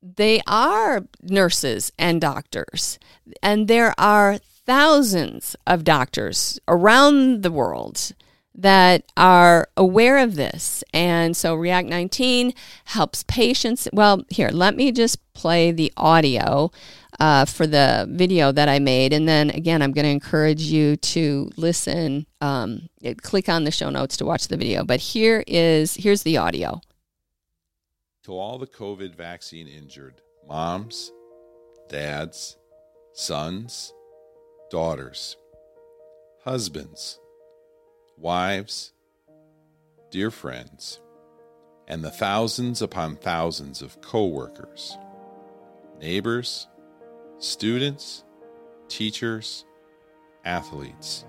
they 0.00 0.40
are 0.46 1.04
nurses 1.22 1.92
and 1.98 2.20
doctors 2.20 2.98
and 3.42 3.66
there 3.66 3.92
are 3.98 4.38
thousands 4.64 5.56
of 5.66 5.84
doctors 5.84 6.58
around 6.68 7.42
the 7.42 7.50
world 7.50 8.12
that 8.54 9.04
are 9.16 9.68
aware 9.76 10.18
of 10.18 10.34
this. 10.34 10.84
And 10.92 11.36
so 11.36 11.54
React 11.54 11.88
19 11.88 12.54
helps 12.86 13.24
patients. 13.24 13.88
Well, 13.92 14.24
here, 14.28 14.50
let 14.50 14.76
me 14.76 14.92
just 14.92 15.18
play 15.32 15.72
the 15.72 15.92
audio 15.96 16.70
uh, 17.18 17.44
for 17.44 17.66
the 17.66 18.06
video 18.10 18.52
that 18.52 18.68
I 18.68 18.78
made. 18.78 19.12
And 19.12 19.26
then 19.28 19.50
again, 19.50 19.80
I'm 19.80 19.92
going 19.92 20.04
to 20.04 20.10
encourage 20.10 20.62
you 20.62 20.96
to 20.96 21.50
listen, 21.56 22.26
um, 22.40 22.88
click 23.22 23.48
on 23.48 23.64
the 23.64 23.70
show 23.70 23.90
notes 23.90 24.16
to 24.18 24.24
watch 24.24 24.48
the 24.48 24.56
video. 24.56 24.84
But 24.84 25.00
here 25.00 25.44
is 25.46 25.94
here's 25.94 26.22
the 26.22 26.36
audio. 26.36 26.80
To 28.24 28.32
all 28.32 28.58
the 28.58 28.66
COVID 28.66 29.16
vaccine 29.16 29.66
injured 29.66 30.20
moms, 30.46 31.10
dads, 31.88 32.56
sons, 33.14 33.92
daughters, 34.72 35.36
husbands, 36.44 37.20
wives, 38.16 38.94
dear 40.10 40.30
friends, 40.30 40.98
and 41.86 42.02
the 42.02 42.10
thousands 42.10 42.80
upon 42.80 43.14
thousands 43.16 43.82
of 43.82 44.00
co 44.00 44.24
workers, 44.24 44.96
neighbors, 46.00 46.68
students, 47.36 48.24
teachers, 48.88 49.66
athletes, 50.46 51.26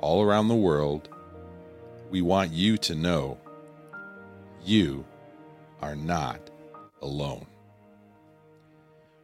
all 0.00 0.20
around 0.20 0.48
the 0.48 0.54
world 0.56 1.08
we 2.10 2.20
want 2.20 2.50
you 2.50 2.76
to 2.76 2.96
know 2.96 3.38
you 4.64 5.04
are 5.80 5.94
not 5.94 6.50
alone. 7.00 7.46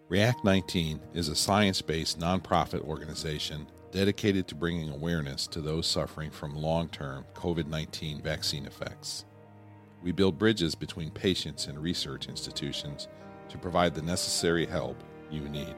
React 0.08 0.44
19 0.44 1.00
is 1.14 1.28
a 1.28 1.34
science 1.34 1.82
based 1.82 2.20
nonprofit 2.20 2.82
organization 2.82 3.66
dedicated 3.90 4.46
to 4.46 4.54
bringing 4.54 4.88
awareness 4.90 5.48
to 5.48 5.60
those 5.60 5.84
suffering 5.84 6.30
from 6.30 6.54
long 6.54 6.88
term 6.90 7.24
COVID 7.34 7.66
19 7.66 8.22
vaccine 8.22 8.66
effects. 8.66 9.24
We 10.04 10.12
build 10.12 10.38
bridges 10.38 10.76
between 10.76 11.10
patients 11.10 11.66
and 11.66 11.76
research 11.76 12.28
institutions 12.28 13.08
to 13.48 13.58
provide 13.58 13.96
the 13.96 14.02
necessary 14.02 14.64
help 14.64 15.02
you 15.28 15.48
need. 15.48 15.74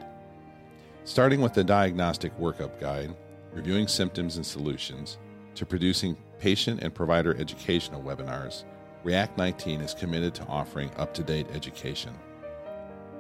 Starting 1.05 1.41
with 1.41 1.55
the 1.55 1.65
diagnostic 1.65 2.39
workup 2.39 2.79
guide, 2.79 3.17
reviewing 3.55 3.89
symptoms 3.89 4.37
and 4.37 4.45
solutions, 4.45 5.17
to 5.55 5.65
producing 5.65 6.19
patient 6.39 6.83
and 6.83 6.95
provider 6.95 7.35
educational 7.39 8.03
webinars, 8.03 8.65
React 9.05 9.39
19 9.39 9.81
is 9.81 9.95
committed 9.95 10.35
to 10.35 10.47
offering 10.49 10.91
up 10.99 11.15
to 11.15 11.23
date 11.23 11.47
education. 11.55 12.13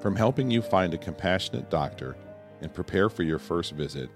From 0.00 0.14
helping 0.14 0.48
you 0.50 0.62
find 0.62 0.94
a 0.94 0.98
compassionate 0.98 1.70
doctor 1.70 2.16
and 2.60 2.72
prepare 2.72 3.08
for 3.08 3.24
your 3.24 3.38
first 3.38 3.72
visit, 3.72 4.10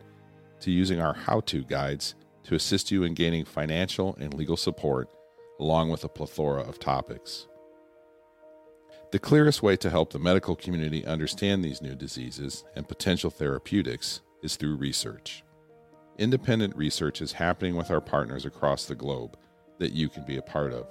to 0.61 0.71
using 0.71 1.01
our 1.01 1.13
how 1.13 1.41
to 1.41 1.65
guides 1.65 2.15
to 2.45 2.55
assist 2.55 2.93
you 2.93 3.03
in 3.03 3.15
gaining 3.15 3.45
financial 3.45 4.17
and 4.21 4.33
legal 4.33 4.57
support, 4.57 5.09
along 5.59 5.91
with 5.91 6.05
a 6.05 6.09
plethora 6.09 6.63
of 6.63 6.79
topics. 6.79 7.49
The 9.11 9.19
clearest 9.19 9.63
way 9.63 9.77
to 9.77 9.91
help 9.91 10.13
the 10.13 10.21
medical 10.21 10.55
community 10.55 11.05
understand 11.05 11.65
these 11.65 11.83
new 11.83 11.97
diseases 11.97 12.65
and 12.77 12.89
potential 12.89 13.31
therapeutics 13.31 14.21
is 14.43 14.55
through 14.55 14.77
research. 14.77 15.43
Independent 16.17 16.77
research 16.77 17.21
is 17.21 17.33
happening 17.33 17.75
with 17.75 17.91
our 17.91 18.01
partners 18.01 18.47
across 18.47 18.85
the 18.85 18.95
globe 18.95 19.37
that 19.79 19.93
you 19.93 20.09
can 20.09 20.25
be 20.25 20.37
a 20.37 20.43
part 20.43 20.73
of. 20.73 20.87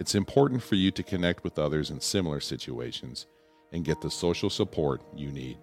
It's 0.00 0.16
important 0.16 0.62
for 0.62 0.74
you 0.74 0.90
to 0.90 1.02
connect 1.02 1.44
with 1.44 1.58
others 1.58 1.90
in 1.90 2.00
similar 2.00 2.40
situations 2.40 3.26
and 3.76 3.84
get 3.84 4.00
the 4.00 4.10
social 4.10 4.48
support 4.48 5.02
you 5.14 5.30
need. 5.30 5.58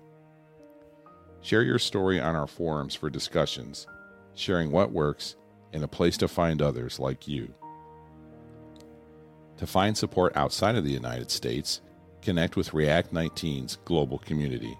Share 1.41 1.63
your 1.63 1.79
story 1.79 2.21
on 2.21 2.35
our 2.35 2.45
forums 2.45 2.93
for 2.93 3.09
discussions, 3.09 3.87
sharing 4.35 4.71
what 4.71 4.91
works, 4.91 5.35
and 5.73 5.83
a 5.83 5.87
place 5.87 6.15
to 6.17 6.27
find 6.27 6.61
others 6.61 6.99
like 6.99 7.27
you. 7.27 7.51
To 9.57 9.65
find 9.65 9.97
support 9.97 10.37
outside 10.37 10.75
of 10.75 10.83
the 10.83 10.91
United 10.91 11.31
States, 11.31 11.81
connect 12.21 12.55
with 12.55 12.73
React 12.73 13.13
19's 13.13 13.77
global 13.83 14.19
community. 14.19 14.77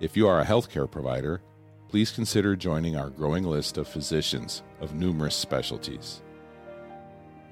If 0.00 0.16
you 0.16 0.26
are 0.26 0.40
a 0.40 0.44
healthcare 0.44 0.90
provider, 0.90 1.42
please 1.88 2.10
consider 2.10 2.56
joining 2.56 2.96
our 2.96 3.08
growing 3.08 3.44
list 3.44 3.78
of 3.78 3.86
physicians 3.86 4.64
of 4.80 4.96
numerous 4.96 5.36
specialties. 5.36 6.22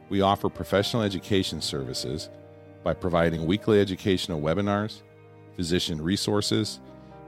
We 0.08 0.20
offer 0.20 0.48
professional 0.48 1.04
education 1.04 1.60
services 1.60 2.28
by 2.82 2.94
providing 2.94 3.46
weekly 3.46 3.80
educational 3.80 4.40
webinars, 4.40 5.02
physician 5.56 6.00
resources, 6.00 6.80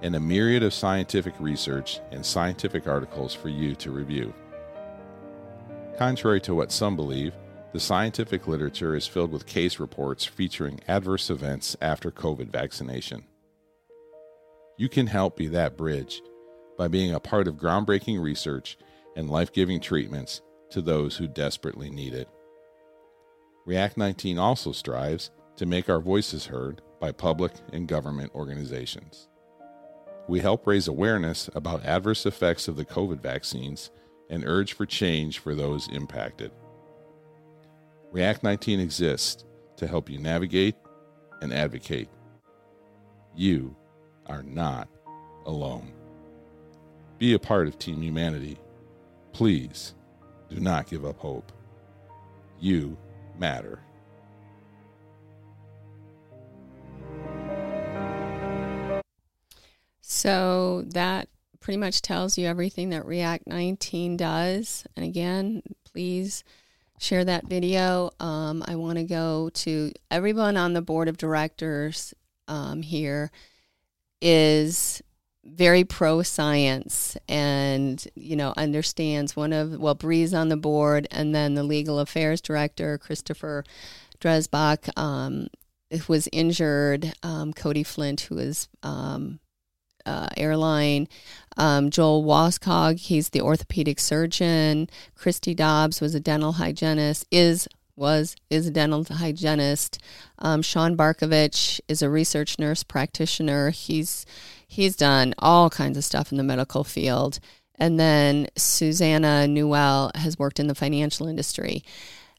and 0.02 0.16
a 0.16 0.20
myriad 0.20 0.62
of 0.62 0.75
scientific 0.75 1.34
research 1.40 2.00
and 2.11 2.25
scientific 2.25 2.87
articles 2.87 3.34
for 3.34 3.49
you 3.49 3.75
to 3.76 3.90
review. 3.90 4.34
Contrary 5.96 6.40
to 6.40 6.54
what 6.54 6.73
some 6.73 6.96
believe, 6.96 7.34
the 7.73 7.80
scientific 7.80 8.46
literature 8.46 8.94
is 8.94 9.06
filled 9.06 9.32
with 9.32 9.46
case 9.46 9.78
reports 9.78 10.25
featuring 10.25 10.80
adverse 10.87 11.30
events 11.30 11.76
after 11.80 12.11
COVID 12.11 12.50
vaccination. 12.50 13.25
You 14.76 14.88
can 14.88 15.06
help 15.06 15.37
be 15.37 15.46
that 15.49 15.76
bridge 15.76 16.20
by 16.76 16.88
being 16.88 17.14
a 17.14 17.20
part 17.20 17.49
of 17.49 17.56
groundbreaking 17.56 18.20
research 18.20 18.76
and 19.16 19.30
life 19.30 19.52
giving 19.52 19.80
treatments 19.80 20.42
to 20.70 20.82
those 20.82 21.16
who 21.16 21.28
desperately 21.28 21.90
need 21.90 22.14
it. 22.14 22.28
React 23.66 23.96
19 23.96 24.38
also 24.38 24.73
strives 24.73 25.30
to 25.56 25.66
make 25.66 25.88
our 25.88 26.00
voices 26.00 26.46
heard 26.46 26.82
by 27.00 27.12
public 27.12 27.52
and 27.73 27.88
government 27.88 28.34
organizations. 28.34 29.28
We 30.26 30.40
help 30.40 30.67
raise 30.67 30.88
awareness 30.88 31.50
about 31.54 31.84
adverse 31.84 32.25
effects 32.26 32.67
of 32.67 32.76
the 32.76 32.84
COVID 32.84 33.21
vaccines 33.21 33.90
and 34.30 34.45
urge 34.47 34.73
for 34.73 34.86
change 34.86 35.38
for 35.38 35.54
those 35.54 35.88
impacted. 35.88 36.50
React 38.10 38.43
19 38.43 38.80
exists 38.80 39.45
to 39.76 39.86
help 39.86 40.08
you 40.08 40.19
navigate 40.19 40.76
and 41.43 41.52
advocate. 41.52 42.08
You 43.36 43.76
are 44.26 44.43
not 44.43 44.88
alone. 45.47 45.93
Be 47.19 47.34
a 47.34 47.38
part 47.38 47.69
of 47.69 47.78
Team 47.78 48.00
Humanity. 48.00 48.58
Please 49.32 49.95
do 50.49 50.60
not 50.60 50.86
give 50.86 51.04
up 51.04 51.19
hope. 51.19 51.52
You 52.60 52.97
matter. 53.38 53.80
So 60.25 60.84
that 60.95 61.28
pretty 61.60 61.76
much 61.76 62.00
tells 62.00 62.39
you 62.39 62.47
everything 62.47 62.89
that 62.91 63.04
React 63.04 63.47
19 63.47 64.17
does. 64.17 64.87
And 64.97 65.04
again, 65.04 65.63
please 65.84 66.45
share 66.99 67.26
that 67.26 67.45
video. 67.45 68.10
Um, 68.21 68.65
I 68.67 68.76
want 68.76 68.97
to 68.97 69.04
go 69.04 69.50
to 69.50 69.93
everyone 70.10 70.56
on 70.56 70.73
the 70.73 70.80
board 70.80 71.08
of 71.08 71.19
directors 71.19 72.15
um, 72.49 72.80
here 72.80 73.30
is 74.23 75.02
very 75.45 75.84
pro 75.84 76.23
science 76.23 77.19
and 77.28 78.08
you 78.15 78.34
know 78.34 78.54
understands 78.56 79.37
one 79.37 79.52
of 79.52 79.78
well 79.78 79.95
Bri's 79.95 80.32
on 80.32 80.49
the 80.49 80.56
board 80.56 81.06
and 81.10 81.34
then 81.34 81.52
the 81.52 81.63
legal 81.63 81.99
affairs 81.99 82.41
director 82.41 82.97
Christopher 82.97 83.63
Dresbach 84.21 84.89
um, 84.99 85.49
who 85.91 86.00
was 86.08 86.30
injured 86.32 87.13
um, 87.23 87.52
Cody 87.52 87.82
Flint 87.82 88.23
who 88.23 88.39
is 88.39 88.69
um, 88.82 89.39
uh, 90.06 90.28
airline. 90.36 91.08
Um, 91.56 91.90
Joel 91.90 92.25
Wallskog, 92.25 92.99
he's 92.99 93.30
the 93.30 93.40
orthopedic 93.40 94.00
surgeon. 94.00 94.88
Christy 95.14 95.54
Dobbs 95.54 96.00
was 96.00 96.14
a 96.14 96.21
dental 96.21 96.52
hygienist, 96.52 97.26
is 97.30 97.69
was 97.97 98.34
is 98.50 98.67
a 98.67 98.71
dental 98.71 99.04
hygienist. 99.04 100.02
Um, 100.38 100.62
Shaun 100.62 100.97
Barcavage 100.97 101.80
is 101.86 102.02
a 102.02 102.10
research 102.10 102.58
nurse 102.58 102.82
practitioner. 102.82 103.71
He's 103.71 104.26
he's 104.67 104.97
done 104.97 105.34
all 105.38 105.71
kinds 105.71 105.97
of 105.97 106.04
stuff 106.04 106.32
in 106.32 106.38
the 106.38 106.45
medical 106.45 106.84
field. 106.84 107.38
And 107.76 107.99
then 107.99 108.49
Susanna 108.56 109.49
Newell 109.49 110.12
has 110.14 110.38
worked 110.38 110.60
in 110.60 110.69
the 110.69 110.75
financial 110.75 111.26
industry 111.26 111.82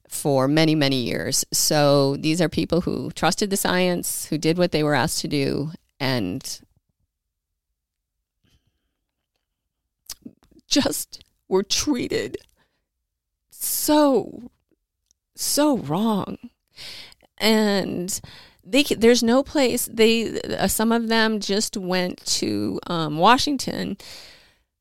for 0.07 0.47
many, 0.47 0.75
many 0.75 1.01
years. 1.03 1.43
So 1.51 2.15
these 2.17 2.41
are 2.41 2.49
people 2.49 2.81
who 2.81 3.11
trusted 3.11 3.49
the 3.49 3.57
science, 3.57 4.25
who 4.27 4.37
did 4.37 4.57
what 4.57 4.71
they 4.71 4.83
were 4.83 4.95
asked 4.95 5.19
to 5.21 5.27
do, 5.27 5.71
and 5.99 6.61
just 10.83 11.23
were 11.47 11.63
treated 11.63 12.37
so 13.49 14.51
so 15.35 15.77
wrong 15.77 16.37
and 17.37 18.21
they 18.63 18.83
there's 18.83 19.23
no 19.23 19.43
place 19.43 19.87
they 19.91 20.41
uh, 20.41 20.67
some 20.67 20.91
of 20.91 21.07
them 21.07 21.39
just 21.39 21.77
went 21.77 22.17
to 22.25 22.79
um, 22.87 23.17
Washington 23.17 23.97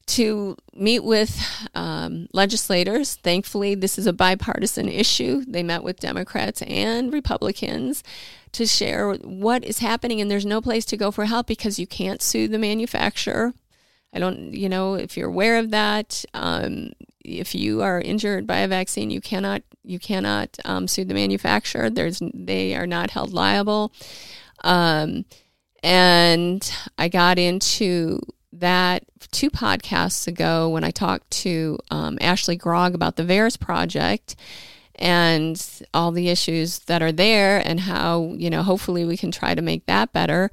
to 0.07 0.57
meet 0.75 1.03
with 1.03 1.41
um, 1.75 2.29
legislators. 2.33 3.15
Thankfully, 3.17 3.75
this 3.75 3.99
is 3.99 4.07
a 4.07 4.13
bipartisan 4.13 4.89
issue. 4.89 5.45
They 5.47 5.63
met 5.63 5.83
with 5.83 6.01
Democrats 6.01 6.63
and 6.63 7.13
Republicans 7.13 8.03
to 8.53 8.67
share 8.67 9.15
what 9.15 9.65
is 9.65 9.79
happening, 9.79 10.21
and 10.21 10.31
there's 10.31 10.47
no 10.47 10.61
place 10.61 10.85
to 10.87 10.97
go 10.97 11.11
for 11.11 11.25
help 11.25 11.47
because 11.47 11.79
you 11.79 11.87
can't 11.87 12.23
sue 12.23 12.49
the 12.49 12.59
manufacturer. 12.59 13.55
I 14.15 14.19
don't, 14.19 14.55
you 14.55 14.69
know, 14.69 14.95
if 14.95 15.17
you're 15.17 15.29
aware 15.29 15.59
of 15.59 15.71
that, 15.71 16.25
um, 16.35 16.93
if 17.25 17.55
you 17.55 17.83
are 17.83 18.01
injured 18.01 18.47
by 18.47 18.59
a 18.59 18.69
vaccine, 18.69 19.11
you 19.11 19.21
cannot 19.21 19.63
you 19.83 19.99
cannot 19.99 20.57
um, 20.65 20.87
sue 20.89 21.05
the 21.05 21.15
manufacturer. 21.15 21.91
There's 21.91 22.23
they 22.33 22.75
are 22.75 22.87
not 22.87 23.11
held 23.11 23.33
liable. 23.33 23.93
Um, 24.63 25.25
and 25.83 26.73
I 26.97 27.09
got 27.09 27.39
into 27.39 28.21
that 28.53 29.05
two 29.33 29.51
podcasts 29.51 30.27
ago 30.27 30.69
when 30.69 30.85
I 30.85 30.91
talked 30.91 31.31
to 31.31 31.79
um, 31.91 32.19
Ashley 32.21 32.57
Grogg 32.57 32.95
about 32.95 33.17
the 33.17 33.25
VAERS 33.25 33.59
project 33.59 34.37
and 34.95 35.61
all 35.93 36.13
the 36.13 36.29
issues 36.29 36.79
that 36.81 37.03
are 37.03 37.13
there 37.13 37.61
and 37.67 37.81
how 37.81 38.33
you 38.37 38.49
know 38.49 38.63
hopefully 38.63 39.05
we 39.05 39.17
can 39.17 39.31
try 39.31 39.55
to 39.55 39.63
make 39.63 39.87
that 39.87 40.13
better. 40.13 40.51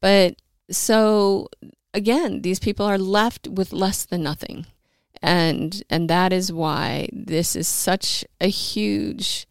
But 0.00 0.36
so 0.70 1.48
again, 1.94 2.42
these 2.42 2.58
people 2.58 2.86
are 2.86 2.98
left 2.98 3.48
with 3.48 3.72
less 3.72 4.04
than 4.04 4.22
nothing. 4.22 4.66
And 5.22 5.82
and 5.88 6.10
that 6.10 6.32
is 6.32 6.52
why 6.52 7.08
this 7.12 7.54
is 7.54 7.68
such 7.68 8.24
a 8.40 8.48
huge 8.48 9.46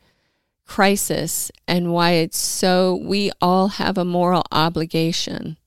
crisis 0.65 1.51
and 1.67 1.93
why 1.93 2.12
it's 2.12 2.38
so 2.38 2.99
we 3.01 3.32
all 3.41 3.69
have 3.69 3.97
a 3.97 4.06
moral 4.06 4.43
obligation. 4.51 5.58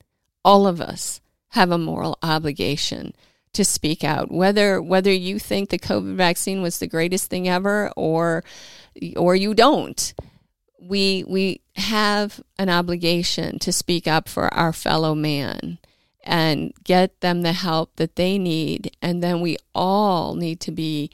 All 0.43 0.67
of 0.67 0.79
us 0.79 1.21
have 1.49 1.71
a 1.71 1.77
moral 1.77 2.17
obligation 2.21 3.13
to 3.53 3.63
speak 3.63 4.03
out 4.03 4.29
whether 4.29 4.81
whether 4.81 5.11
you 5.11 5.39
think 5.39 5.69
the 5.69 5.79
covid 5.79 6.15
vaccine 6.15 6.61
was 6.61 6.79
the 6.79 6.87
greatest 6.87 7.29
thing 7.29 7.47
ever 7.47 7.89
or 7.95 8.43
or 9.15 9.33
you 9.33 9.53
don't 9.53 10.13
we 10.81 11.23
we 11.25 11.61
have 11.77 12.41
an 12.59 12.69
obligation 12.69 13.57
to 13.57 13.71
speak 13.71 14.07
up 14.07 14.27
for 14.27 14.53
our 14.53 14.73
fellow 14.73 15.15
man 15.15 15.77
and 16.25 16.73
get 16.83 17.21
them 17.21 17.41
the 17.41 17.53
help 17.53 17.95
that 17.97 18.15
they 18.15 18.37
need. 18.37 18.95
And 19.01 19.23
then 19.23 19.41
we 19.41 19.57
all 19.73 20.35
need 20.35 20.59
to 20.61 20.71
be 20.71 21.11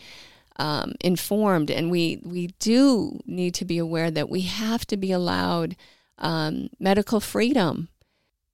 um, 0.56 0.94
informed. 1.02 1.70
And 1.70 1.92
we 1.92 2.22
we 2.24 2.48
do 2.60 3.20
need 3.26 3.54
to 3.56 3.66
be 3.66 3.78
aware 3.78 4.10
that 4.12 4.30
we 4.30 4.42
have 4.42 4.86
to 4.88 4.98
be 4.98 5.12
allowed 5.12 5.76
um, 6.18 6.70
medical 6.80 7.20
freedom. 7.20 7.90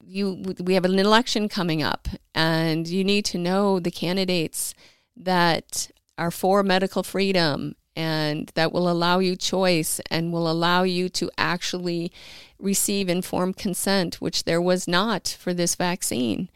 You 0.04 0.56
we 0.60 0.74
have 0.74 0.86
an 0.86 1.00
election 1.00 1.50
coming 1.50 1.84
up 1.84 2.08
and 2.34 2.88
you 2.88 3.04
need 3.04 3.26
to 3.26 3.38
know 3.38 3.80
the 3.80 3.92
candidates 3.92 4.74
that 5.16 5.92
are 6.18 6.32
for 6.32 6.64
medical 6.64 7.04
freedom 7.04 7.76
and 7.98 8.52
that 8.54 8.72
will 8.72 8.88
allow 8.88 9.18
you 9.18 9.36
choice 9.36 10.00
and 10.12 10.32
will 10.32 10.50
allow 10.50 10.84
you 10.84 11.10
to 11.10 11.32
actually 11.36 12.12
receive 12.60 13.10
informed 13.10 13.58
consent, 13.58 14.22
which 14.22 14.44
there 14.44 14.62
was 14.62 14.88
not 14.88 15.36
for 15.40 15.52
this 15.52 15.74
vaccine. 15.74 16.48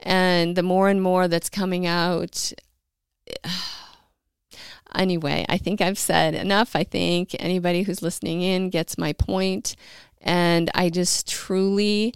And 0.00 0.56
the 0.56 0.64
more 0.64 0.88
and 0.88 1.00
more 1.00 1.28
that's 1.28 1.48
coming 1.48 1.86
out, 1.86 2.52
anyway, 4.94 5.46
I 5.48 5.58
think 5.58 5.80
I've 5.80 5.98
said 5.98 6.34
enough. 6.34 6.74
I 6.74 6.82
think 6.82 7.36
anybody 7.38 7.84
who's 7.84 8.02
listening 8.02 8.42
in 8.42 8.68
gets 8.68 8.98
my 8.98 9.12
point. 9.12 9.76
And 10.20 10.72
I 10.74 10.90
just 10.90 11.28
truly, 11.28 12.14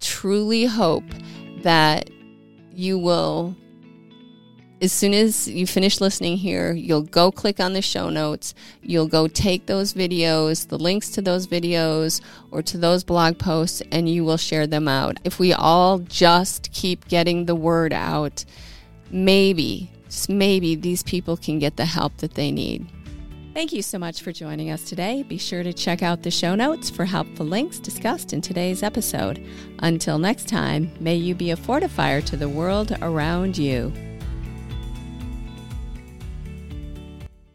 truly 0.00 0.64
hope 0.64 1.04
that 1.62 2.10
you 2.72 2.98
will 2.98 3.56
as 4.86 4.92
soon 4.92 5.14
as 5.14 5.48
you 5.48 5.66
finish 5.66 6.00
listening 6.00 6.36
here, 6.36 6.72
you'll 6.72 7.02
go 7.02 7.32
click 7.32 7.58
on 7.58 7.72
the 7.72 7.82
show 7.82 8.08
notes. 8.08 8.54
You'll 8.82 9.08
go 9.08 9.26
take 9.26 9.66
those 9.66 9.92
videos, 9.92 10.68
the 10.68 10.78
links 10.78 11.10
to 11.10 11.20
those 11.20 11.48
videos 11.48 12.20
or 12.52 12.62
to 12.62 12.78
those 12.78 13.02
blog 13.02 13.36
posts, 13.36 13.82
and 13.90 14.08
you 14.08 14.24
will 14.24 14.36
share 14.36 14.68
them 14.68 14.86
out. 14.86 15.18
If 15.24 15.40
we 15.40 15.52
all 15.52 15.98
just 15.98 16.70
keep 16.70 17.08
getting 17.08 17.46
the 17.46 17.56
word 17.56 17.92
out, 17.92 18.44
maybe, 19.10 19.90
just 20.08 20.28
maybe, 20.28 20.76
these 20.76 21.02
people 21.02 21.36
can 21.36 21.58
get 21.58 21.76
the 21.76 21.84
help 21.84 22.18
that 22.18 22.34
they 22.34 22.52
need. 22.52 22.86
Thank 23.52 23.72
you 23.72 23.82
so 23.82 23.98
much 23.98 24.22
for 24.22 24.30
joining 24.30 24.70
us 24.70 24.84
today. 24.84 25.24
Be 25.24 25.38
sure 25.38 25.64
to 25.64 25.72
check 25.72 26.00
out 26.04 26.22
the 26.22 26.30
show 26.30 26.54
notes 26.54 26.90
for 26.90 27.04
helpful 27.04 27.46
links 27.46 27.80
discussed 27.80 28.32
in 28.32 28.40
today's 28.40 28.84
episode. 28.84 29.44
Until 29.80 30.18
next 30.18 30.46
time, 30.46 30.92
may 31.00 31.16
you 31.16 31.34
be 31.34 31.50
a 31.50 31.56
fortifier 31.56 32.24
to 32.26 32.36
the 32.36 32.48
world 32.48 32.96
around 33.02 33.58
you. 33.58 33.92